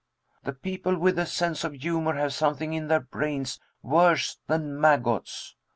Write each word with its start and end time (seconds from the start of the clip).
The 0.43 0.53
people 0.53 0.97
with 0.97 1.19
a 1.19 1.27
sense 1.27 1.63
of 1.63 1.73
humor 1.73 2.15
have 2.15 2.33
something 2.33 2.73
in 2.73 2.87
their 2.87 3.01
brains 3.01 3.59
worse 3.83 4.39
than 4.47 4.81
maggots. 4.81 5.55